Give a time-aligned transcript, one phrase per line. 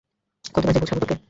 [0.55, 1.15] কতবার যে বুঝাবো তোকে।